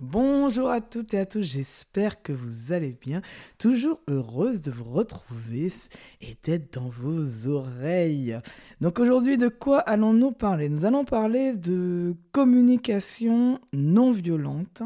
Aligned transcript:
Bonjour 0.00 0.70
à 0.70 0.80
toutes 0.80 1.12
et 1.14 1.18
à 1.18 1.26
tous, 1.26 1.42
j'espère 1.42 2.22
que 2.22 2.32
vous 2.32 2.72
allez 2.72 2.92
bien. 2.92 3.20
Toujours 3.58 3.98
heureuse 4.06 4.60
de 4.60 4.70
vous 4.70 4.84
retrouver 4.84 5.72
et 6.20 6.36
d'être 6.44 6.74
dans 6.74 6.88
vos 6.88 7.48
oreilles. 7.48 8.38
Donc 8.80 9.00
aujourd'hui, 9.00 9.38
de 9.38 9.48
quoi 9.48 9.80
allons-nous 9.80 10.30
parler? 10.30 10.68
Nous 10.68 10.84
allons 10.84 11.04
parler 11.04 11.56
de 11.56 12.14
communication 12.30 13.58
non 13.72 14.12
violente 14.12 14.84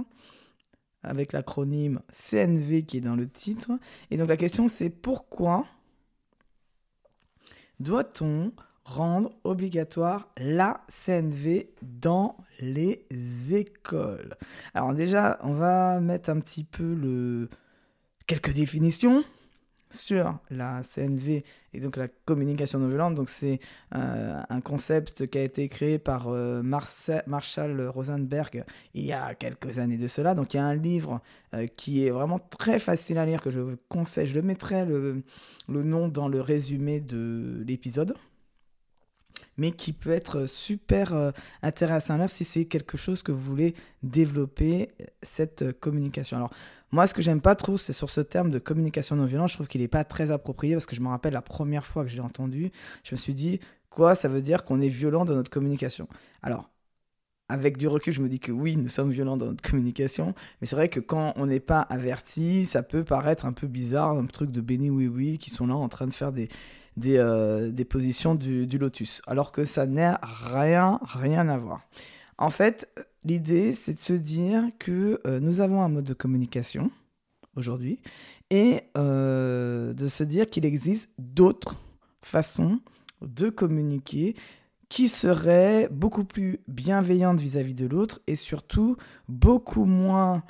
avec 1.03 1.35
l'acronyme 1.35 2.01
CNV 2.11 2.85
qui 2.85 2.97
est 2.97 3.03
dans 3.03 3.17
le 3.17 3.29
titre. 3.29 3.73
Et 4.11 4.17
donc 4.17 4.31
la 4.31 4.39
question 4.39 4.67
c'est 4.67 4.89
pourquoi 4.89 5.67
doit-on 7.81 8.51
rendre 8.85 9.31
obligatoire 9.45 10.29
la 10.37 10.81
CNV 10.89 11.71
dans 11.83 12.37
les 12.61 13.07
écoles. 13.51 14.35
Alors 14.75 14.93
déjà, 14.95 15.39
on 15.43 15.55
va 15.55 16.01
mettre 16.01 16.31
un 16.31 16.41
petit 16.41 16.65
peu 16.65 16.95
le 16.95 17.49
quelques 18.27 18.53
définitions 18.53 19.23
sur 19.91 20.39
la 20.51 20.83
CNV 20.83 21.45
et 21.75 21.81
donc 21.81 21.97
la 21.97 22.09
communication 22.25 22.79
non 22.79 22.89
violente. 22.89 23.15
Donc 23.15 23.29
c'est 23.29 23.61
euh, 23.95 24.41
un 24.49 24.61
concept 24.61 25.27
qui 25.27 25.39
a 25.39 25.43
été 25.43 25.69
créé 25.69 25.99
par 25.99 26.29
euh, 26.29 26.63
Marshall 26.63 27.89
Rosenberg 27.89 28.65
il 28.95 29.05
y 29.05 29.13
a 29.13 29.35
quelques 29.35 29.79
années 29.79 29.99
de 29.99 30.09
cela. 30.09 30.35
Donc 30.35 30.55
il 30.55 30.57
y 30.57 30.61
a 30.61 30.65
un 30.65 30.75
livre 30.75 31.21
euh, 31.55 31.67
qui 31.67 32.07
est 32.07 32.11
vraiment 32.11 32.39
très 32.39 32.79
facile 32.79 33.19
à 33.19 33.27
lire 33.27 33.41
que 33.41 33.51
je 33.51 33.61
vous 33.61 33.77
conseille. 33.89 34.27
Je 34.27 34.35
le 34.35 34.43
mettrai 34.43 34.85
le, 34.85 35.23
le 35.69 35.83
nom 35.83 36.09
dans 36.09 36.29
le 36.29 36.41
résumé 36.41 37.01
de 37.01 37.63
l'épisode 37.67 38.15
mais 39.57 39.73
qui 39.73 39.93
peut 39.93 40.11
être 40.11 40.47
super 40.47 41.15
euh, 41.15 41.31
intéressant 41.63 42.21
à 42.21 42.29
si 42.29 42.45
c'est 42.45 42.65
quelque 42.65 42.97
chose 42.97 43.23
que 43.23 43.33
vous 43.33 43.41
voulez 43.41 43.75
développer, 44.03 44.91
cette 45.23 45.63
euh, 45.63 45.73
communication. 45.73 46.37
Alors, 46.37 46.51
moi, 46.91 47.07
ce 47.07 47.15
que 47.15 47.23
j'aime 47.23 47.41
pas 47.41 47.55
trop, 47.55 47.79
c'est 47.79 47.93
sur 47.93 48.11
ce 48.11 48.21
terme 48.21 48.51
de 48.51 48.59
communication 48.59 49.17
non 49.17 49.25
violente, 49.25 49.49
je 49.49 49.55
trouve 49.55 49.69
qu'il 49.69 49.81
n'est 49.81 49.89
pas 49.89 50.05
très 50.05 50.31
approprié 50.31 50.75
parce 50.75 50.87
que 50.87 50.95
je 50.95 51.01
me 51.01 51.09
rappelle 51.09 51.33
la 51.33 51.43
première 51.43 51.87
fois 51.87 52.05
que 52.05 52.11
je 52.11 52.17
l'ai 52.17 52.23
entendu, 52.23 52.71
je 53.03 53.15
me 53.15 53.19
suis 53.19 53.35
dit, 53.35 53.61
quoi, 53.89 54.15
ça 54.15 54.29
veut 54.29 54.43
dire 54.43 54.65
qu'on 54.65 54.81
est 54.81 54.89
violent 54.89 55.25
dans 55.25 55.35
notre 55.35 55.51
communication? 55.51 56.07
Alors, 56.43 56.71
avec 57.49 57.77
du 57.77 57.87
recul, 57.87 58.13
je 58.13 58.23
me 58.23 58.29
dis 58.29 58.41
que 58.41 58.53
oui, 58.53 58.77
nous 58.77 58.89
sommes 58.89 59.11
violents 59.11 59.37
dans 59.37 59.47
notre 59.47 59.63
communication, 59.63 60.35
mais 60.61 60.67
c'est 60.67 60.77
vrai 60.77 60.89
que 60.89 61.01
quand 61.01 61.35
on 61.37 61.47
n'est 61.47 61.61
pas 61.61 61.81
averti, 61.81 62.65
ça 62.65 62.83
peut 62.83 63.05
paraître 63.05 63.45
un 63.45 63.53
peu 63.53 63.67
bizarre, 63.67 64.13
un 64.13 64.27
truc 64.27 64.51
de 64.51 64.61
béni 64.61 64.89
oui 64.91 65.07
oui 65.07 65.39
qui 65.39 65.51
sont 65.51 65.67
là 65.67 65.75
en 65.75 65.89
train 65.89 66.07
de 66.07 66.15
faire 66.15 66.33
des, 66.33 66.49
des, 66.97 67.19
euh, 67.19 67.71
des 67.71 67.85
positions 67.85 68.35
du, 68.35 68.67
lotus, 68.79 69.23
alors 69.27 69.53
que 69.53 69.65
ça 69.65 69.87
n'a 69.87 70.21
rien, 70.23 71.01
rien 71.03 71.49
à 71.49 71.59
voir. 71.59 71.83
En 72.39 72.51
fait, 72.51 72.89
l'idée, 73.25 73.73
c'est 73.73 73.95
de 73.95 73.99
se 73.99 74.13
dire 74.13 74.65
que 74.79 75.21
euh, 75.27 75.41
nous 75.41 75.61
avons 75.61 75.83
un 75.83 75.89
mode 75.89 76.05
de 76.05 76.15
communication 76.15 76.91
aujourd'hui 77.57 78.01
et 78.51 78.83
euh, 78.97 79.93
de 79.93 80.07
se 80.07 80.25
dire 80.25 80.49
qu'il 80.49 80.65
existe 80.65 81.11
d'autres 81.19 81.77
façons 82.23 82.81
de 83.21 83.49
communiquer 83.49 84.35
qui 84.89 85.09
seraient 85.09 85.89
beaucoup 85.91 86.25
plus 86.25 86.61
bienveillantes 86.69 87.39
vis-à-vis 87.39 87.75
de 87.75 87.87
l'autre 87.87 88.21
et 88.27 88.37
surtout 88.37 88.97
beaucoup 89.29 89.85
moins 89.85 90.43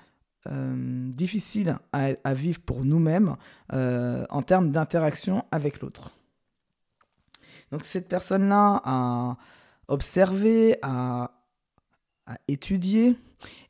difficiles 0.44 1.78
à, 1.92 2.34
vivre 2.34 2.58
pour 2.58 2.84
nous-mêmes 2.84 3.36
en 3.70 4.42
termes 4.42 4.72
d'interaction 4.72 5.44
avec 5.52 5.80
l'autre. 5.80 6.10
Donc 7.72 7.86
cette 7.86 8.06
personne-là 8.06 8.82
a 8.84 9.36
observé, 9.88 10.76
a, 10.82 11.30
étudié. 12.46 13.16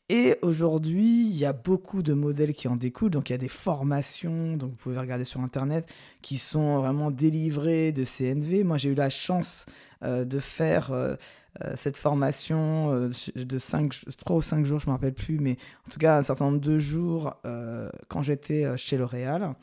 Et 0.09 0.37
aujourd'hui, 0.43 1.27
il 1.27 1.37
y 1.37 1.47
a 1.47 1.55
beaucoup 1.55 2.03
de 2.03 2.13
modèles 2.13 2.53
qui 2.53 2.69
en 2.69 2.77
découlent. 2.77 3.11
Donc, 3.11 3.31
il 3.31 3.33
y 3.33 3.35
a 3.35 3.39
des 3.39 3.49
formations, 3.49 4.57
donc 4.57 4.73
vous 4.73 4.77
pouvez 4.77 4.99
regarder 4.99 5.25
sur 5.25 5.41
Internet, 5.41 5.91
qui 6.21 6.37
sont 6.37 6.79
vraiment 6.79 7.11
délivrées 7.11 7.93
de 7.93 8.05
CNV. 8.05 8.63
Moi, 8.63 8.77
j'ai 8.77 8.91
eu 8.91 8.95
la 8.95 9.09
chance 9.09 9.65
euh, 10.05 10.27
de 10.27 10.39
faire 10.39 10.93
euh, 10.93 11.15
euh, 11.65 11.73
cette 11.77 11.97
formation 11.97 13.09
de 13.35 13.59
5, 13.59 13.95
3 14.19 14.37
ou 14.37 14.43
5 14.43 14.67
jours, 14.67 14.81
je 14.81 14.87
ne 14.87 14.91
me 14.91 14.97
rappelle 14.97 15.15
plus, 15.15 15.39
mais 15.39 15.57
en 15.87 15.91
tout 15.91 15.99
cas, 15.99 16.19
un 16.19 16.23
certain 16.23 16.47
nombre 16.47 16.61
de 16.61 16.79
jours 16.79 17.35
quand 18.09 18.23
j'étais 18.23 18.77
chez 18.77 18.99
L'Oréal. 18.99 19.55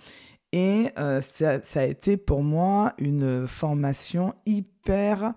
Et 0.51 0.89
euh, 0.97 1.21
ça, 1.21 1.59
a 1.75 1.85
été 1.85 2.17
pour 2.17 2.43
moi 2.43 2.93
une 2.97 3.45
formation 3.45 4.33
hyper 4.45 5.33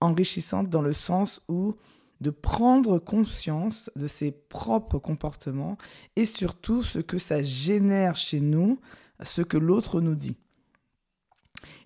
enrichissante 0.00 0.68
dans 0.68 0.82
le 0.82 0.92
sens 0.92 1.40
où 1.48 1.76
de 2.20 2.30
prendre 2.30 2.98
conscience 2.98 3.90
de 3.96 4.06
ses 4.06 4.32
propres 4.32 4.98
comportements 4.98 5.78
et 6.16 6.24
surtout 6.24 6.82
ce 6.82 6.98
que 6.98 7.18
ça 7.18 7.42
génère 7.42 8.16
chez 8.16 8.40
nous, 8.40 8.78
ce 9.22 9.42
que 9.42 9.56
l'autre 9.56 10.00
nous 10.00 10.14
dit. 10.14 10.36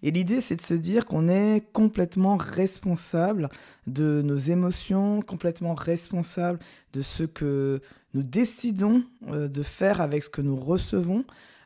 Et 0.03 0.11
l'idée, 0.11 0.41
c'est 0.41 0.57
de 0.57 0.63
se 0.63 0.75
dire 0.75 1.05
qu'on 1.05 1.29
est 1.29 1.63
complètement 1.73 2.37
responsable 2.37 3.49
de 3.87 4.23
nos 4.23 4.37
émotions, 4.37 5.21
complètement 5.23 5.75
responsable 5.75 6.59
de 6.93 7.03
ce 7.03 7.25
que 7.25 7.81
nous 8.13 8.23
décidons 8.23 9.03
euh, 9.29 9.49
de 9.49 9.63
faire 9.63 10.01
avec 10.01 10.25
ce 10.25 10.31
que 10.31 10.43
nous 10.43 10.57
recevons, 10.57 11.25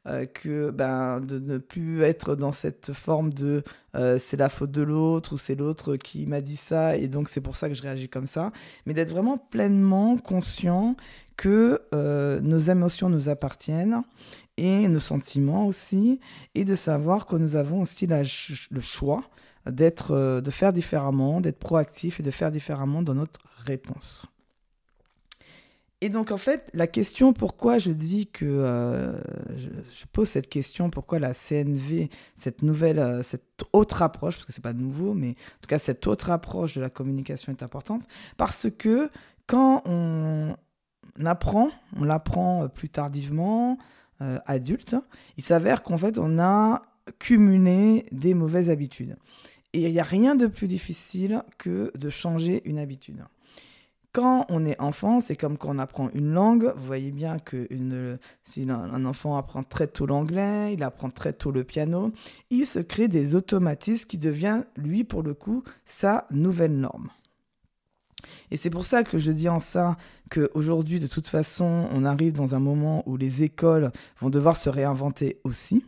euh, 0.08 0.24
que 0.24 0.70
ben, 0.70 1.20
de 1.20 1.38
ne 1.38 1.58
plus 1.58 2.02
être 2.02 2.34
dans 2.34 2.52
cette 2.52 2.92
forme 2.92 3.32
de 3.32 3.62
euh, 3.94 4.18
c'est 4.18 4.38
la 4.38 4.48
faute 4.48 4.70
de 4.70 4.80
l'autre 4.80 5.34
ou 5.34 5.38
c'est 5.38 5.54
l'autre 5.54 5.96
qui 5.96 6.26
m'a 6.26 6.40
dit 6.40 6.56
ça 6.56 6.96
et 6.96 7.08
donc 7.08 7.28
c'est 7.28 7.42
pour 7.42 7.56
ça 7.56 7.68
que 7.68 7.74
je 7.74 7.82
réagis 7.82 8.08
comme 8.08 8.26
ça, 8.26 8.50
mais 8.86 8.94
d'être 8.94 9.10
vraiment 9.10 9.36
pleinement 9.36 10.16
conscient 10.16 10.96
que 11.36 11.82
euh, 11.94 12.40
nos 12.40 12.58
émotions 12.58 13.10
nous 13.10 13.28
appartiennent 13.28 14.02
et 14.56 14.88
nos 14.88 14.98
sentiments 14.98 15.66
aussi, 15.66 16.20
et 16.54 16.64
de 16.64 16.74
savoir 16.74 17.26
que 17.26 17.36
nous 17.36 17.54
avons 17.54 17.82
aussi 17.82 18.08
le 18.08 18.80
choix 18.80 19.22
d'être, 19.66 20.40
de 20.40 20.50
faire 20.50 20.72
différemment, 20.72 21.40
d'être 21.40 21.58
proactif 21.58 22.18
et 22.18 22.22
de 22.24 22.30
faire 22.30 22.50
différemment 22.50 23.02
dans 23.02 23.14
notre 23.14 23.40
réponse. 23.66 24.26
Et 26.00 26.10
donc, 26.10 26.30
en 26.30 26.36
fait, 26.36 26.70
la 26.74 26.86
question 26.86 27.32
pourquoi 27.32 27.78
je 27.78 27.90
dis 27.90 28.28
que 28.28 28.44
euh, 28.44 29.20
je, 29.56 30.04
pose 30.12 30.28
cette 30.28 30.48
question, 30.48 30.90
pourquoi 30.90 31.18
la 31.18 31.34
CNV, 31.34 32.08
cette 32.36 32.62
nouvelle, 32.62 33.00
euh, 33.00 33.22
cette 33.24 33.64
autre 33.72 34.02
approche, 34.02 34.36
parce 34.36 34.46
que 34.46 34.52
c'est 34.52 34.62
pas 34.62 34.72
nouveau, 34.72 35.12
mais 35.14 35.30
en 35.30 35.60
tout 35.62 35.68
cas, 35.68 35.80
cette 35.80 36.06
autre 36.06 36.30
approche 36.30 36.74
de 36.74 36.80
la 36.80 36.88
communication 36.88 37.50
est 37.50 37.64
importante, 37.64 38.02
parce 38.36 38.68
que 38.70 39.10
quand 39.48 39.82
on 39.86 40.54
apprend, 41.24 41.70
on 41.96 42.04
l'apprend 42.04 42.64
euh, 42.64 42.68
plus 42.68 42.88
tardivement, 42.88 43.78
adulte, 44.46 44.96
il 45.36 45.44
s'avère 45.44 45.84
qu'en 45.84 45.96
fait, 45.96 46.18
on 46.18 46.40
a 46.40 46.82
cumulé 47.20 48.04
des 48.10 48.34
mauvaises 48.34 48.68
habitudes. 48.68 49.16
Et 49.72 49.82
il 49.82 49.92
n'y 49.92 50.00
a 50.00 50.02
rien 50.02 50.34
de 50.34 50.48
plus 50.48 50.66
difficile 50.66 51.44
que 51.56 51.92
de 51.96 52.10
changer 52.10 52.60
une 52.68 52.80
habitude 52.80 53.22
quand 54.12 54.46
on 54.48 54.64
est 54.64 54.80
enfant, 54.80 55.20
c'est 55.20 55.36
comme 55.36 55.58
quand 55.58 55.74
on 55.74 55.78
apprend 55.78 56.08
une 56.14 56.32
langue. 56.32 56.72
Vous 56.76 56.86
voyez 56.86 57.10
bien 57.10 57.38
que 57.38 57.68
si 58.44 58.66
un 58.70 59.04
enfant 59.04 59.36
apprend 59.36 59.62
très 59.62 59.86
tôt 59.86 60.06
l'anglais, 60.06 60.72
il 60.72 60.82
apprend 60.82 61.10
très 61.10 61.32
tôt 61.32 61.50
le 61.50 61.64
piano, 61.64 62.12
il 62.50 62.66
se 62.66 62.78
crée 62.78 63.08
des 63.08 63.34
automatismes 63.34 64.06
qui 64.06 64.18
deviennent, 64.18 64.64
lui, 64.76 65.04
pour 65.04 65.22
le 65.22 65.34
coup, 65.34 65.62
sa 65.84 66.26
nouvelle 66.30 66.78
norme. 66.78 67.08
Et 68.50 68.56
c'est 68.56 68.70
pour 68.70 68.86
ça 68.86 69.04
que 69.04 69.18
je 69.18 69.30
dis 69.30 69.48
en 69.48 69.60
ça 69.60 69.96
qu'aujourd'hui, 70.30 71.00
de 71.00 71.06
toute 71.06 71.28
façon, 71.28 71.88
on 71.92 72.04
arrive 72.04 72.32
dans 72.32 72.54
un 72.54 72.58
moment 72.58 73.02
où 73.06 73.16
les 73.16 73.42
écoles 73.42 73.90
vont 74.20 74.30
devoir 74.30 74.56
se 74.56 74.70
réinventer 74.70 75.38
aussi 75.44 75.84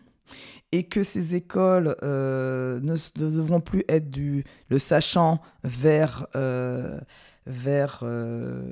et 0.73 0.85
que 0.85 1.03
ces 1.03 1.35
écoles 1.35 1.97
euh, 2.03 2.81
ne, 2.81 2.97
devront 3.17 3.61
plus 3.61 3.83
être 3.89 4.11
du 4.11 4.45
le 4.69 4.79
sachant 4.79 5.41
vers 5.65 6.27
euh, 6.37 7.01
vers 7.51 8.01
euh, 8.03 8.63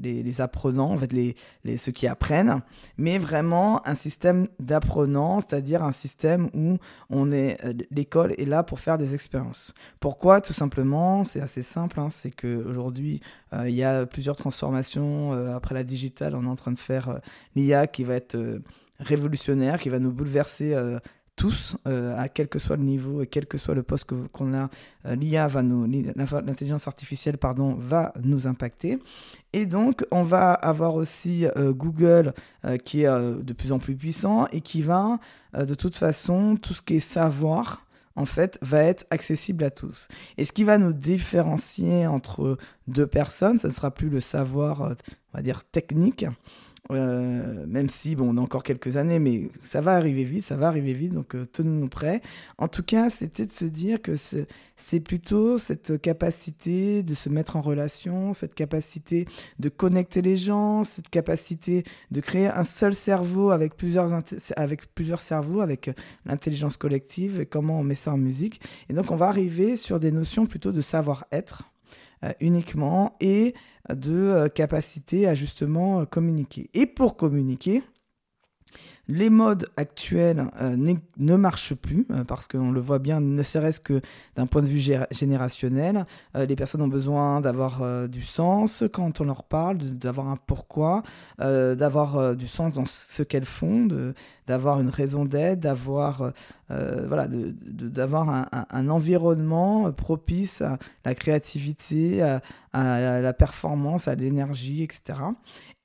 les, 0.00 0.40
apprenants, 0.40 0.92
en 0.92 0.98
fait, 0.98 1.12
les, 1.12 1.36
les, 1.64 1.76
ceux 1.76 1.92
qui 1.92 2.06
apprennent, 2.06 2.62
mais 2.96 3.18
vraiment 3.18 3.86
un 3.86 3.94
système 3.94 4.46
d'apprenants, 4.60 5.40
c'est-à-dire 5.40 5.82
un 5.82 5.92
système 5.92 6.48
où 6.54 6.78
on 7.10 7.32
est, 7.32 7.62
euh, 7.64 7.72
l'école 7.90 8.32
est 8.38 8.44
là 8.44 8.62
pour 8.62 8.80
faire 8.80 8.98
des 8.98 9.14
expériences. 9.14 9.74
Pourquoi? 10.00 10.40
Tout 10.40 10.52
simplement, 10.52 11.24
c'est 11.24 11.40
assez 11.40 11.62
simple, 11.62 12.00
hein, 12.00 12.08
c'est 12.10 12.30
qu'aujourd'hui, 12.30 13.20
euh, 13.52 13.68
il 13.68 13.74
y 13.74 13.84
a 13.84 14.06
plusieurs 14.06 14.36
transformations. 14.36 15.32
après 15.54 15.74
la 15.74 15.84
digitale, 15.84 16.34
on 16.34 16.44
est 16.44 16.48
en 16.48 16.56
train 16.56 16.72
de 16.72 16.78
faire 16.78 17.20
l'IA 17.54 17.86
qui 17.86 18.04
va 18.04 18.14
être 18.14 18.60
révolutionnaire, 19.00 19.78
qui 19.78 19.88
va 19.88 19.98
nous 19.98 20.12
bouleverser 20.12 20.74
tous, 21.38 21.76
euh, 21.86 22.18
à 22.18 22.28
quel 22.28 22.48
que 22.48 22.58
soit 22.58 22.76
le 22.76 22.82
niveau 22.82 23.22
et 23.22 23.26
quel 23.28 23.46
que 23.46 23.58
soit 23.58 23.74
le 23.74 23.84
poste 23.84 24.10
qu'on 24.32 24.54
a, 24.54 24.68
euh, 25.06 25.14
l'IA 25.14 25.46
va 25.46 25.62
nous, 25.62 25.86
l'intelligence 25.86 26.88
artificielle 26.88 27.38
pardon, 27.38 27.76
va 27.78 28.12
nous 28.22 28.48
impacter. 28.48 28.98
Et 29.52 29.64
donc, 29.64 30.04
on 30.10 30.24
va 30.24 30.52
avoir 30.52 30.96
aussi 30.96 31.46
euh, 31.46 31.72
Google 31.72 32.34
qui 32.84 33.04
est 33.04 33.06
de 33.08 33.52
plus 33.52 33.70
en 33.70 33.78
plus 33.78 33.94
puissant 33.94 34.46
et 34.48 34.60
qui 34.60 34.82
va, 34.82 35.20
de 35.56 35.74
toute 35.74 35.94
façon, 35.94 36.56
tout 36.56 36.74
ce 36.74 36.82
qui 36.82 36.96
est 36.96 37.00
savoir, 37.00 37.86
en 38.16 38.24
fait, 38.24 38.58
va 38.62 38.82
être 38.82 39.06
accessible 39.10 39.62
à 39.62 39.70
tous. 39.70 40.08
Et 40.36 40.44
ce 40.44 40.52
qui 40.52 40.64
va 40.64 40.76
nous 40.76 40.92
différencier 40.92 42.06
entre 42.08 42.58
deux 42.88 43.06
personnes, 43.06 43.60
ce 43.60 43.68
ne 43.68 43.72
sera 43.72 43.92
plus 43.92 44.08
le 44.08 44.20
savoir, 44.20 44.82
on 44.82 45.36
va 45.36 45.42
dire, 45.42 45.64
technique, 45.64 46.26
Euh, 46.90 47.66
même 47.66 47.88
si, 47.88 48.16
bon, 48.16 48.34
on 48.34 48.38
a 48.38 48.40
encore 48.40 48.62
quelques 48.62 48.96
années, 48.96 49.18
mais 49.18 49.50
ça 49.62 49.80
va 49.80 49.94
arriver 49.94 50.24
vite, 50.24 50.44
ça 50.44 50.56
va 50.56 50.68
arriver 50.68 50.94
vite, 50.94 51.12
donc 51.12 51.34
euh, 51.34 51.44
tenons-nous 51.44 51.88
prêts. 51.88 52.22
En 52.56 52.68
tout 52.68 52.82
cas, 52.82 53.10
c'était 53.10 53.44
de 53.44 53.52
se 53.52 53.66
dire 53.66 54.00
que 54.00 54.14
c'est 54.16 55.00
plutôt 55.00 55.58
cette 55.58 56.00
capacité 56.00 57.02
de 57.02 57.14
se 57.14 57.28
mettre 57.28 57.56
en 57.56 57.60
relation, 57.60 58.32
cette 58.32 58.54
capacité 58.54 59.26
de 59.58 59.68
connecter 59.68 60.22
les 60.22 60.36
gens, 60.36 60.82
cette 60.84 61.10
capacité 61.10 61.84
de 62.10 62.20
créer 62.20 62.46
un 62.46 62.64
seul 62.64 62.94
cerveau 62.94 63.50
avec 63.50 63.76
plusieurs, 63.76 64.22
avec 64.56 64.94
plusieurs 64.94 65.20
cerveaux, 65.20 65.60
avec 65.60 65.90
l'intelligence 66.24 66.78
collective, 66.78 67.40
et 67.40 67.46
comment 67.46 67.80
on 67.80 67.84
met 67.84 67.94
ça 67.94 68.12
en 68.12 68.18
musique. 68.18 68.62
Et 68.88 68.94
donc, 68.94 69.10
on 69.10 69.16
va 69.16 69.28
arriver 69.28 69.76
sur 69.76 70.00
des 70.00 70.12
notions 70.12 70.46
plutôt 70.46 70.72
de 70.72 70.80
savoir-être 70.80 71.64
uniquement 72.40 73.16
et 73.20 73.54
de 73.94 74.12
euh, 74.12 74.48
capacité 74.48 75.26
à 75.26 75.34
justement 75.34 76.00
euh, 76.00 76.04
communiquer. 76.04 76.70
Et 76.74 76.86
pour 76.86 77.16
communiquer, 77.16 77.82
les 79.08 79.30
modes 79.30 79.68
actuels 79.76 80.44
euh, 80.60 80.76
ne 81.16 81.36
marchent 81.36 81.74
plus 81.74 82.06
euh, 82.10 82.24
parce 82.24 82.46
qu'on 82.46 82.70
le 82.70 82.80
voit 82.80 82.98
bien, 82.98 83.20
ne 83.20 83.42
serait-ce 83.42 83.80
que 83.80 84.00
d'un 84.36 84.46
point 84.46 84.60
de 84.60 84.66
vue 84.66 84.82
générationnel. 85.10 86.04
Euh, 86.36 86.44
les 86.44 86.56
personnes 86.56 86.82
ont 86.82 86.88
besoin 86.88 87.40
d'avoir 87.40 88.08
du 88.08 88.22
sens 88.22 88.84
quand 88.92 89.20
on 89.20 89.24
leur 89.24 89.44
parle, 89.44 89.78
d'avoir 89.78 90.28
un 90.28 90.36
pourquoi, 90.36 91.02
d'avoir 91.38 92.36
du 92.36 92.46
sens 92.46 92.72
dans 92.72 92.84
ce 92.86 93.22
qu'elles 93.22 93.44
font, 93.44 93.88
d'avoir 94.46 94.80
une 94.80 94.90
raison 94.90 95.24
d'être, 95.24 95.60
d'avoir 95.60 96.32
voilà, 96.68 97.28
d'avoir 97.28 98.48
un, 98.70 98.88
environnement 98.88 99.90
propice 99.92 100.60
à 100.60 100.78
la 101.04 101.14
créativité, 101.14 102.22
à 102.22 103.20
la 103.20 103.32
performance, 103.32 104.08
à 104.08 104.14
l'énergie, 104.14 104.82
etc. 104.82 105.18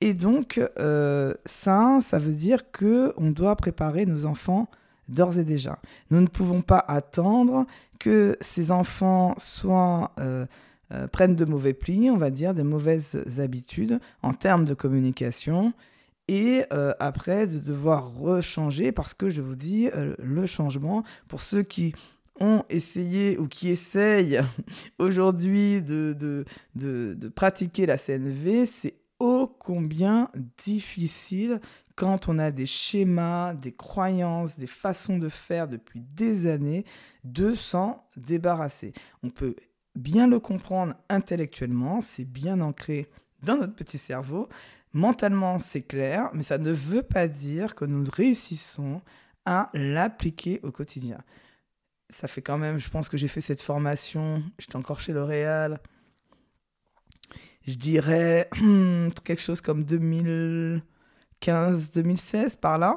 Et 0.00 0.14
donc, 0.14 0.60
euh, 0.78 1.34
ça, 1.46 2.00
ça 2.02 2.18
veut 2.18 2.32
dire 2.32 2.70
que 2.70 3.12
on 3.16 3.30
doit 3.30 3.56
préparer 3.56 4.06
nos 4.06 4.26
enfants 4.26 4.68
d'ores 5.08 5.38
et 5.38 5.44
déjà. 5.44 5.78
Nous 6.10 6.20
ne 6.20 6.26
pouvons 6.26 6.60
pas 6.60 6.84
attendre 6.88 7.66
que 7.98 8.36
ces 8.40 8.70
enfants 8.72 9.34
soient 9.38 10.12
euh, 10.18 10.46
euh, 10.92 11.06
prennent 11.06 11.36
de 11.36 11.44
mauvais 11.44 11.74
plis, 11.74 12.10
on 12.10 12.16
va 12.16 12.30
dire, 12.30 12.54
des 12.54 12.64
mauvaises 12.64 13.40
habitudes 13.40 13.98
en 14.22 14.34
termes 14.34 14.64
de 14.64 14.74
communication, 14.74 15.72
et 16.26 16.64
après 17.00 17.46
de 17.46 17.58
devoir 17.58 18.14
rechanger, 18.14 18.92
parce 18.92 19.12
que 19.12 19.28
je 19.28 19.42
vous 19.42 19.56
dis, 19.56 19.90
le 20.18 20.46
changement, 20.46 21.04
pour 21.28 21.42
ceux 21.42 21.62
qui 21.62 21.94
ont 22.40 22.64
essayé 22.70 23.36
ou 23.38 23.46
qui 23.46 23.68
essayent 23.68 24.40
aujourd'hui 24.98 25.82
de, 25.82 26.16
de, 26.18 26.46
de, 26.76 27.14
de 27.14 27.28
pratiquer 27.28 27.84
la 27.84 27.98
CNV, 27.98 28.64
c'est 28.64 28.94
ô 29.24 29.46
combien 29.46 30.28
difficile 30.62 31.58
quand 31.96 32.28
on 32.28 32.38
a 32.38 32.50
des 32.50 32.66
schémas, 32.66 33.54
des 33.54 33.72
croyances, 33.72 34.58
des 34.58 34.66
façons 34.66 35.16
de 35.16 35.30
faire 35.30 35.66
depuis 35.66 36.02
des 36.02 36.46
années, 36.46 36.84
de 37.24 37.54
s'en 37.54 38.04
débarrasser. 38.18 38.92
On 39.22 39.30
peut 39.30 39.56
bien 39.94 40.26
le 40.26 40.40
comprendre 40.40 40.94
intellectuellement, 41.08 42.02
c'est 42.02 42.26
bien 42.26 42.60
ancré 42.60 43.08
dans 43.42 43.56
notre 43.56 43.74
petit 43.74 43.96
cerveau. 43.96 44.48
Mentalement, 44.92 45.58
c'est 45.58 45.82
clair, 45.82 46.28
mais 46.34 46.42
ça 46.42 46.58
ne 46.58 46.70
veut 46.70 47.02
pas 47.02 47.26
dire 47.26 47.74
que 47.74 47.86
nous 47.86 48.04
réussissons 48.12 49.00
à 49.46 49.68
l'appliquer 49.72 50.60
au 50.62 50.70
quotidien. 50.70 51.18
Ça 52.10 52.28
fait 52.28 52.42
quand 52.42 52.58
même, 52.58 52.78
je 52.78 52.90
pense 52.90 53.08
que 53.08 53.16
j'ai 53.16 53.28
fait 53.28 53.40
cette 53.40 53.62
formation, 53.62 54.42
j'étais 54.58 54.76
encore 54.76 55.00
chez 55.00 55.14
L'Oréal, 55.14 55.80
je 57.66 57.74
dirais 57.74 58.48
quelque 59.24 59.42
chose 59.42 59.60
comme 59.60 59.84
2015, 59.84 61.92
2016 61.92 62.56
par 62.56 62.78
là. 62.78 62.96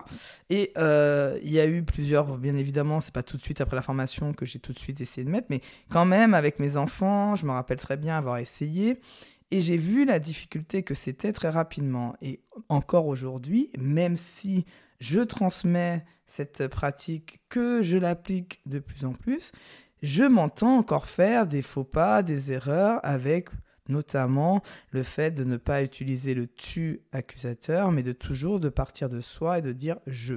Et 0.50 0.72
euh, 0.78 1.38
il 1.44 1.52
y 1.52 1.60
a 1.60 1.68
eu 1.68 1.84
plusieurs, 1.84 2.38
bien 2.38 2.56
évidemment, 2.56 3.02
c'est 3.02 3.14
pas 3.14 3.24
tout 3.24 3.38
de 3.38 3.42
suite 3.42 3.62
après 3.62 3.76
la 3.76 3.82
formation 3.82 4.34
que 4.34 4.46
j'ai 4.46 4.60
tout 4.60 4.74
de 4.74 4.80
suite 4.80 5.02
essayé 5.02 5.26
de 5.26 5.32
mettre, 5.32 5.48
mais 5.50 5.62
quand 5.90 6.06
même 6.06 6.34
avec 6.34 6.60
mes 6.60 6.78
enfants, 6.78 7.36
je 7.36 7.46
me 7.46 7.52
rappelle 7.52 7.80
très 7.80 7.98
bien 7.98 8.18
avoir 8.18 8.38
essayé. 8.38 9.00
Et 9.50 9.62
j'ai 9.62 9.78
vu 9.78 10.04
la 10.04 10.20
difficulté 10.20 10.84
que 10.84 10.94
c'était 10.94 11.32
très 11.32 11.50
rapidement. 11.50 12.18
Et 12.22 12.42
encore 12.68 13.08
aujourd'hui, 13.08 13.72
même 13.78 14.18
si 14.18 14.66
je 15.00 15.22
transmets 15.22 16.04
cette 16.26 16.68
pratique, 16.68 17.40
que 17.48 17.82
je 17.82 17.98
l'applique 17.98 18.60
de 18.66 18.80
plus 18.80 19.06
en 19.06 19.14
plus, 19.14 19.54
je 20.04 20.26
m'entends 20.26 20.78
encore 20.78 21.08
faire 21.08 21.48
des 21.48 21.62
faux 21.62 21.86
pas, 21.86 22.24
des 22.24 22.52
erreurs 22.52 23.00
avec 23.04 23.48
notamment 23.90 24.62
le 24.92 25.04
fait 25.04 25.32
de 25.32 25.44
ne 25.44 25.58
pas 25.58 25.84
utiliser 25.84 26.34
le 26.34 26.48
tu 26.48 27.02
accusateur, 27.12 27.92
mais 27.92 28.04
de 28.04 28.12
toujours 28.12 28.60
de 28.60 28.70
partir 28.70 29.10
de 29.10 29.22
soi 29.22 29.60
et 29.60 29.62
de 29.62 29.72
dire 29.72 29.98
je. 30.08 30.36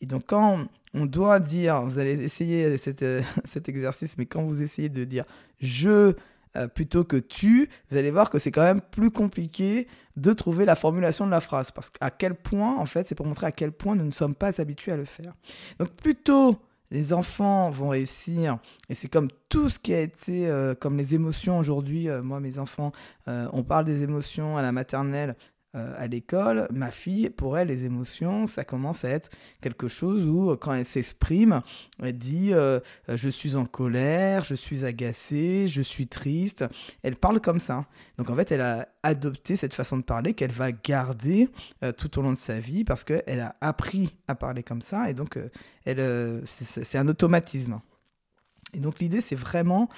Et 0.00 0.06
donc 0.06 0.26
quand 0.26 0.66
on 0.94 1.06
doit 1.06 1.40
dire, 1.40 1.82
vous 1.82 1.98
allez 1.98 2.22
essayer 2.24 2.64
euh, 2.64 3.22
cet 3.44 3.68
exercice, 3.68 4.16
mais 4.18 4.26
quand 4.26 4.42
vous 4.42 4.62
essayez 4.62 4.88
de 4.88 5.04
dire 5.04 5.24
je 5.60 6.14
euh, 6.56 6.66
plutôt 6.66 7.04
que 7.04 7.16
tu, 7.16 7.68
vous 7.90 7.96
allez 7.96 8.10
voir 8.10 8.30
que 8.30 8.38
c'est 8.38 8.50
quand 8.50 8.62
même 8.62 8.80
plus 8.80 9.10
compliqué 9.10 9.86
de 10.16 10.32
trouver 10.32 10.64
la 10.64 10.74
formulation 10.74 11.26
de 11.26 11.30
la 11.30 11.40
phrase. 11.40 11.70
Parce 11.70 11.90
qu'à 11.90 12.10
quel 12.10 12.34
point, 12.34 12.76
en 12.76 12.86
fait, 12.86 13.06
c'est 13.06 13.14
pour 13.14 13.26
montrer 13.26 13.46
à 13.46 13.52
quel 13.52 13.70
point 13.70 13.94
nous 13.94 14.04
ne 14.04 14.12
sommes 14.12 14.34
pas 14.34 14.60
habitués 14.60 14.92
à 14.92 14.96
le 14.96 15.04
faire. 15.04 15.34
Donc 15.78 15.90
plutôt 15.90 16.58
les 16.90 17.12
enfants 17.12 17.70
vont 17.70 17.88
réussir. 17.88 18.58
Et 18.88 18.94
c'est 18.94 19.08
comme 19.08 19.28
tout 19.48 19.68
ce 19.68 19.78
qui 19.78 19.94
a 19.94 20.00
été, 20.00 20.48
euh, 20.48 20.74
comme 20.74 20.96
les 20.96 21.14
émotions 21.14 21.58
aujourd'hui. 21.58 22.08
Euh, 22.08 22.22
moi, 22.22 22.40
mes 22.40 22.58
enfants, 22.58 22.92
euh, 23.28 23.48
on 23.52 23.62
parle 23.62 23.84
des 23.84 24.02
émotions 24.02 24.56
à 24.56 24.62
la 24.62 24.72
maternelle. 24.72 25.36
Euh, 25.74 25.92
à 25.98 26.06
l'école, 26.06 26.66
ma 26.70 26.90
fille, 26.90 27.28
pour 27.28 27.58
elle, 27.58 27.68
les 27.68 27.84
émotions, 27.84 28.46
ça 28.46 28.64
commence 28.64 29.04
à 29.04 29.10
être 29.10 29.28
quelque 29.60 29.86
chose 29.86 30.26
où, 30.26 30.56
quand 30.56 30.72
elle 30.72 30.86
s'exprime, 30.86 31.60
elle 32.02 32.16
dit 32.16 32.54
euh, 32.54 32.80
Je 33.06 33.28
suis 33.28 33.54
en 33.54 33.66
colère, 33.66 34.44
je 34.44 34.54
suis 34.54 34.86
agacée, 34.86 35.68
je 35.68 35.82
suis 35.82 36.06
triste. 36.06 36.64
Elle 37.02 37.16
parle 37.16 37.42
comme 37.42 37.60
ça. 37.60 37.84
Donc, 38.16 38.30
en 38.30 38.36
fait, 38.36 38.50
elle 38.50 38.62
a 38.62 38.88
adopté 39.02 39.56
cette 39.56 39.74
façon 39.74 39.98
de 39.98 40.02
parler 40.02 40.32
qu'elle 40.32 40.52
va 40.52 40.72
garder 40.72 41.50
euh, 41.84 41.92
tout 41.92 42.18
au 42.18 42.22
long 42.22 42.32
de 42.32 42.38
sa 42.38 42.58
vie 42.58 42.84
parce 42.84 43.04
qu'elle 43.04 43.40
a 43.40 43.54
appris 43.60 44.16
à 44.26 44.34
parler 44.34 44.62
comme 44.62 44.80
ça. 44.80 45.10
Et 45.10 45.14
donc, 45.14 45.38
elle, 45.84 46.42
c'est 46.46 46.96
un 46.96 47.08
automatisme. 47.08 47.78
Et 48.74 48.80
donc 48.80 48.98
l'idée, 49.00 49.22
c'est 49.22 49.34
vraiment 49.34 49.88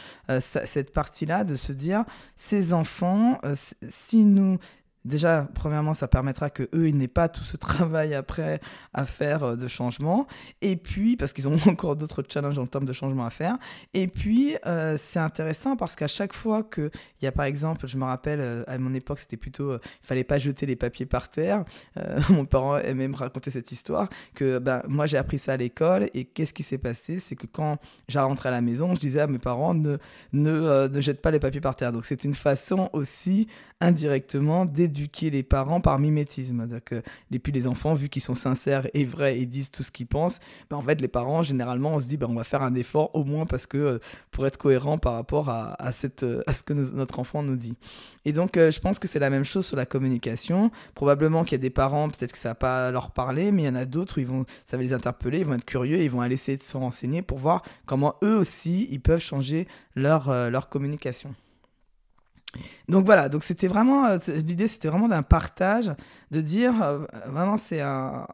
cette 0.41 0.93
partie-là 0.93 1.43
de 1.43 1.57
se 1.57 1.73
dire, 1.73 2.05
ces 2.37 2.73
enfants, 2.73 3.41
si 3.83 4.25
nous 4.25 4.59
Déjà, 5.07 5.49
premièrement, 5.55 5.95
ça 5.95 6.09
permettra 6.09 6.51
que 6.51 6.65
eux, 6.75 6.89
ils 6.89 6.97
n'aient 6.97 7.09
pas 7.09 7.29
tout 7.29 7.43
ce 7.43 7.57
travail 7.57 8.15
après 8.15 8.61
à 8.93 9.07
faire 9.07 9.43
euh, 9.45 9.57
de 9.57 9.67
changement. 9.67 10.27
Et 10.61 10.77
puis, 10.77 11.17
parce 11.17 11.33
qu'ils 11.33 11.49
ont 11.49 11.57
encore 11.67 11.97
d'autres 11.97 12.23
challenges 12.29 12.59
en 12.59 12.67
termes 12.67 12.85
de 12.85 12.93
changement 12.93 13.25
à 13.25 13.31
faire. 13.31 13.57
Et 13.95 14.09
puis, 14.09 14.57
euh, 14.67 14.97
c'est 14.99 15.19
intéressant 15.19 15.77
parce 15.77 15.97
qu'à 15.97 16.09
chaque 16.09 16.35
fois 16.35 16.63
qu'il 16.63 16.91
y 17.23 17.27
a, 17.27 17.33
par 17.33 17.47
exemple, 17.47 17.87
je 17.87 17.97
me 17.97 18.05
rappelle, 18.05 18.41
euh, 18.41 18.63
à 18.67 18.77
mon 18.79 18.93
époque, 18.93 19.21
c'était 19.21 19.39
plutôt, 19.39 19.75
il 19.75 20.07
fallait 20.07 20.25
pas 20.25 20.39
jeter 20.39 20.67
les 20.67 20.77
papiers 20.77 21.07
par 21.07 21.31
terre. 21.31 21.65
mon 22.29 22.45
parent 22.45 22.77
aimait 22.79 23.09
me 23.09 23.17
raconter 23.17 23.51
cette 23.51 23.73
histoire 23.73 24.09
que, 24.35 24.59
ben, 24.59 24.83
moi, 24.89 25.07
j'ai 25.07 25.17
appris 25.17 25.39
ça 25.39 25.55
à 25.55 25.57
l'école. 25.57 26.07
Et 26.13 26.25
qu'est-ce 26.25 26.53
qui 26.53 26.63
s'est 26.63 26.79
passé? 26.79 27.19
C'est 27.19 27.37
que 27.37 27.47
quand 27.47 27.79
j'ai 28.09 28.19
rentré 28.19 28.51
à 28.51 28.53
la 28.53 28.61
maison, 28.61 28.95
je 28.95 29.01
disais 29.01 29.21
à 29.21 29.27
mes 29.27 29.39
parents 29.39 29.75
ne 29.75 29.97
ne, 30.33 30.89
ne 30.89 31.01
jette 31.01 31.23
pas 31.23 31.31
les 31.31 31.41
papiers 31.41 31.61
par 31.61 31.77
terre. 31.77 31.93
Donc, 31.93 32.05
c'est 32.05 32.25
une 32.25 32.35
façon 32.35 32.91
aussi 32.93 33.49
indirectement 33.81 34.67
d'éduquer 34.91 35.31
les 35.31 35.43
parents 35.43 35.81
par 35.81 35.99
mimétisme. 35.99 36.67
Donc, 36.67 36.93
et 37.31 37.39
puis 37.39 37.53
les 37.53 37.67
enfants, 37.67 37.95
vu 37.95 38.09
qu'ils 38.09 38.23
sont 38.23 38.35
sincères 38.35 38.87
et 38.93 39.05
vrais 39.05 39.39
et 39.39 39.47
disent 39.47 39.71
tout 39.71 39.83
ce 39.83 39.91
qu'ils 39.91 40.07
pensent, 40.07 40.41
ben 40.69 40.77
en 40.77 40.83
fait 40.83 41.01
les 41.01 41.09
parents, 41.09 41.43
généralement, 41.43 41.95
on 41.95 42.01
se 42.01 42.07
dit 42.07 42.17
ben, 42.17 42.27
on 42.29 42.35
va 42.35 42.45
faire 42.45 42.63
un 42.63 42.75
effort 42.75 43.15
au 43.15 43.25
moins 43.25 43.47
parce 43.47 43.67
que 43.67 43.79
euh, 43.79 43.99
pour 44.31 44.47
être 44.47 44.57
cohérent 44.57 44.99
par 44.99 45.15
rapport 45.15 45.49
à, 45.49 45.75
à 45.83 45.93
cette, 45.93 46.23
euh, 46.23 46.43
à 46.47 46.53
ce 46.53 46.63
que 46.63 46.73
notre 46.73 47.19
enfant 47.19 47.43
nous 47.43 47.57
dit. 47.57 47.77
Et 48.25 48.33
donc 48.33 48.57
euh, 48.57 48.71
je 48.71 48.81
pense 48.81 48.99
que 48.99 49.09
c'est 49.09 49.19
la 49.19 49.31
même 49.31 49.45
chose 49.45 49.67
sur 49.67 49.77
la 49.77 49.87
communication. 49.87 50.71
Probablement 50.95 51.45
qu'il 51.45 51.53
y 51.53 51.55
a 51.55 51.59
des 51.59 51.71
parents, 51.71 52.09
peut-être 52.09 52.33
que 52.33 52.39
ça 52.39 52.51
va 52.51 52.55
pas 52.55 52.91
leur 52.91 53.13
parler, 53.13 53.53
mais 53.53 53.63
il 53.63 53.67
y 53.67 53.69
en 53.69 53.75
a 53.75 53.85
d'autres 53.85 54.19
où 54.19 54.21
ils 54.21 54.27
vont, 54.27 54.45
ça 54.67 54.77
va 54.77 54.83
les 54.83 54.93
interpeller, 54.93 55.41
ils 55.41 55.47
vont 55.47 55.55
être 55.55 55.65
curieux, 55.65 56.03
ils 56.03 56.11
vont 56.11 56.21
aller 56.21 56.35
essayer 56.35 56.59
de 56.59 56.63
se 56.63 56.77
renseigner 56.77 57.23
pour 57.23 57.39
voir 57.39 57.63
comment 57.87 58.15
eux 58.23 58.37
aussi, 58.37 58.89
ils 58.91 59.01
peuvent 59.01 59.23
changer 59.23 59.67
leur, 59.95 60.51
leur 60.51 60.69
communication. 60.69 61.35
Donc 62.89 63.07
voilà, 63.07 63.29
donc 63.29 63.45
c'était 63.45 63.69
vraiment 63.69 64.07
euh, 64.07 64.19
l'idée, 64.45 64.69
c'était 64.69 64.89
vraiment 64.89 65.09
d'un 65.09 65.23
partage, 65.23 65.93
de 66.31 66.41
dire 66.41 66.83
euh, 66.83 66.99
vraiment 67.27 67.57
c'est 67.57 67.81
un, 67.81 68.27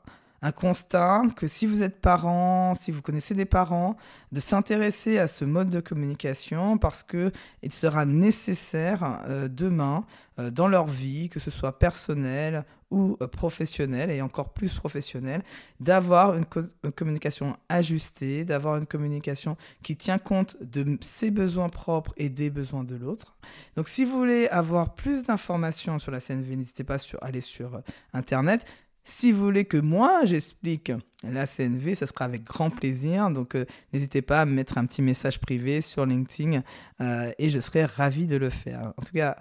un 0.43 0.53
constat 0.53 1.23
que 1.37 1.47
si 1.47 1.67
vous 1.67 1.83
êtes 1.83 2.01
parent, 2.01 2.75
si 2.75 2.91
vous 2.91 3.03
connaissez 3.03 3.35
des 3.35 3.45
parents, 3.45 3.97
de 4.33 4.41
s'intéresser 4.41 5.19
à 5.19 5.29
ce 5.29 5.45
mode 5.45 5.71
de 5.71 5.81
communication 5.81 6.79
parce 6.79 7.03
que 7.03 7.33
il 7.63 7.73
sera 7.73 8.05
nécessaire 8.05 9.23
euh, 9.27 9.49
demain 9.49 10.05
euh, 10.39 10.51
dans 10.51 10.69
leur 10.69 10.87
vie, 10.87 11.29
que 11.29 11.41
ce 11.41 11.51
soit 11.51 11.79
personnel 11.79 12.65
ou 12.91 13.17
euh, 13.21 13.27
professionnel 13.27 14.11
et 14.11 14.21
encore 14.21 14.53
plus 14.53 14.75
professionnel, 14.75 15.43
d'avoir 15.81 16.37
une, 16.37 16.45
une, 16.85 16.93
communication 16.93 17.57
ajustée, 17.69 18.45
d'avoir 18.45 18.77
une 18.77 18.87
communication 18.87 19.57
qui 19.83 19.97
tient 19.97 20.19
compte 20.19 20.57
de 20.61 20.99
ses 21.01 21.31
besoins 21.31 21.69
propres 21.69 22.13
et 22.17 22.29
des 22.29 22.51
besoins 22.51 22.85
de 22.85 22.97
l'autre. 22.97 23.37
Donc 23.77 23.89
si 23.89 24.05
vous 24.05 24.19
voulez 24.19 24.49
avoir 24.49 24.95
plus 24.95 25.25
d'informations 25.25 25.99
sur 25.99 26.13
la 26.13 26.21
CNV, 26.21 26.57
n'hésitez 26.57 26.85
pas 26.85 26.97
à 26.97 27.27
aller 27.27 27.41
sur 27.41 27.81
Internet. 28.13 28.67
Si 29.09 29.31
vous 29.31 29.45
voulez 29.45 29.65
que 29.65 29.77
moi 29.77 30.25
j'explique 30.25 30.91
la 31.23 31.47
CNV, 31.47 31.95
ce 31.95 32.07
sera 32.07 32.25
avec 32.25 32.43
grand 32.43 32.71
plaisir. 32.71 33.31
Donc 33.31 33.55
euh, 33.55 33.65
n'hésitez 33.93 34.21
pas 34.21 34.41
à 34.41 34.47
me 34.47 34.53
mettre 34.53 34.79
un 34.79 34.85
petit 34.85 35.01
message 35.01 35.39
privé 35.41 35.81
sur 35.81 36.05
LinkedIn 36.05 36.65
euh, 37.01 37.31
et 37.39 37.49
je 37.49 37.61
serai 37.61 37.85
ravi 37.85 38.27
de 38.27 38.35
le 38.35 38.51
faire. 38.51 38.93
En 38.97 39.03
tout 39.03 39.13
cas, 39.13 39.37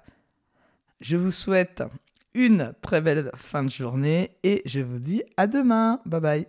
je 1.01 1.17
vous 1.17 1.31
souhaite 1.31 1.83
une 2.35 2.73
très 2.81 3.01
belle 3.01 3.31
fin 3.35 3.63
de 3.63 3.71
journée 3.71 4.37
et 4.43 4.61
je 4.65 4.81
vous 4.81 4.99
dis 4.99 5.23
à 5.35 5.47
demain. 5.47 5.99
Bye 6.05 6.21
bye. 6.21 6.47